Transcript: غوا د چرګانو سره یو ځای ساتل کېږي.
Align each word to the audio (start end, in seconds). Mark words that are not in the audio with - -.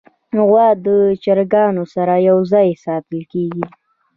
غوا 0.47 0.67
د 0.85 0.87
چرګانو 1.23 1.83
سره 1.93 2.13
یو 2.29 2.37
ځای 2.51 2.69
ساتل 2.85 3.21
کېږي. 3.31 3.65